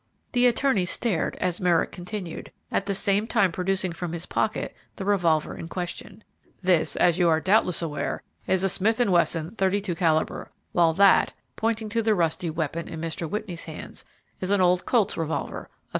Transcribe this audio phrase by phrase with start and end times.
[0.31, 5.05] The attorney stared as Merrick continued, at the same time producing from his pocket the
[5.05, 6.23] revolver in question,
[6.59, 11.33] "This, as you are doubtless aware, is a Smith and Wesson, 32 calibre, while that,"
[11.55, 13.29] pointing to the rusty weapon in Mr.
[13.29, 14.03] Whitney's hands,
[14.39, 15.71] "is an old Colt's revolver, a 38.